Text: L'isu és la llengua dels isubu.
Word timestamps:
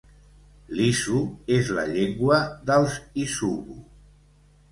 L'isu 0.77 1.19
és 1.57 1.69
la 1.79 1.83
llengua 1.91 2.39
dels 2.71 2.95
isubu. 3.27 3.77